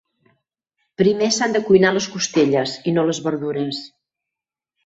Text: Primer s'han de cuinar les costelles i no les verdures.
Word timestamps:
Primer 1.01 1.27
s'han 1.35 1.53
de 1.57 1.61
cuinar 1.69 1.93
les 1.97 2.09
costelles 2.15 2.73
i 2.93 2.97
no 2.97 3.07
les 3.11 3.23
verdures. 3.29 3.87